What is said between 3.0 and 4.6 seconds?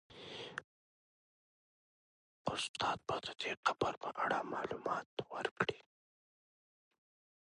به د دې قبر په اړه